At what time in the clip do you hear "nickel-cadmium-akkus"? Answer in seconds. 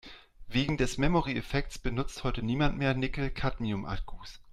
2.95-4.41